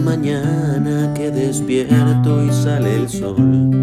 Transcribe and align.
mañana 0.00 1.12
que 1.14 1.30
despierto 1.30 2.44
y 2.44 2.52
sale 2.52 2.94
el 2.94 3.08
sol. 3.08 3.80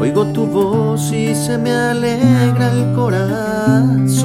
Oigo 0.00 0.26
tu 0.26 0.46
voz 0.46 1.12
y 1.12 1.34
se 1.34 1.58
me 1.58 1.70
alegra 1.72 2.72
el 2.72 2.94
corazón. 2.94 4.18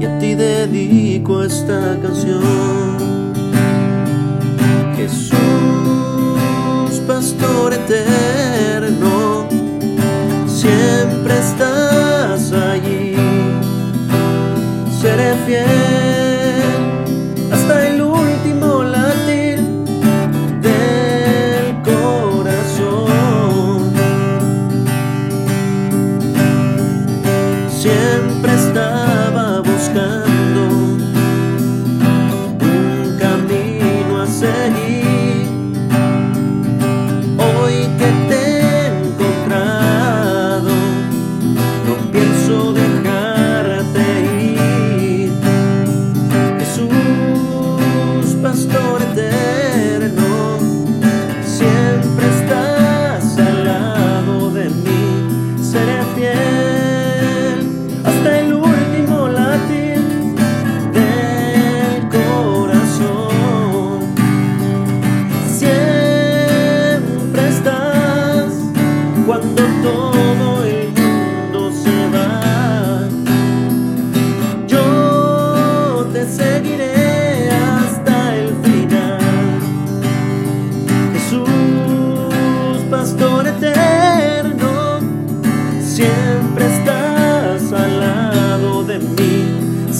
Y 0.00 0.04
a 0.04 0.18
ti 0.18 0.34
dedico 0.34 1.42
esta 1.42 1.98
canción. 2.00 2.96
Jesús, 4.96 5.40
pastor 7.06 7.72
eterno, 7.74 9.46
siempre 10.46 11.38
estás 11.38 11.91
Siempre 27.82 28.54
estaba 28.54 29.60
buscando 29.60 30.21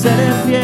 siempre 0.03 0.25
estás 0.25 0.47
al 0.47 0.62